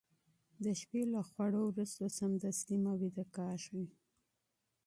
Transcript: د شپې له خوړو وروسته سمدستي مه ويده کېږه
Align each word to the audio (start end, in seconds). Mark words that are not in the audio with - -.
د 0.63 0.65
شپې 0.79 1.01
له 1.13 1.21
خوړو 1.29 1.61
وروسته 1.67 2.03
سمدستي 2.17 2.75
مه 2.83 2.93
ويده 2.99 3.25
کېږه 3.35 3.83